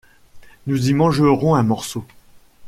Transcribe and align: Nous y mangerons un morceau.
Nous 0.65 0.89
y 0.89 0.95
mangerons 0.95 1.53
un 1.53 1.61
morceau. 1.61 2.03